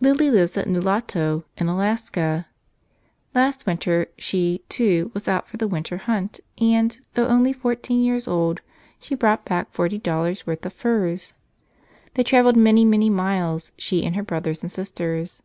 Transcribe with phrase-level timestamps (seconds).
[0.00, 2.48] Lily lives at Nulato in Alaska.
[3.32, 8.02] Last win¬ ter she, too, was out for the winter hunt and, though only fourteen
[8.02, 8.60] years old,
[8.98, 11.34] she brought back forty dollars worth of furs.
[12.14, 15.42] They traveled many, many miles— she and her brothers and sisters.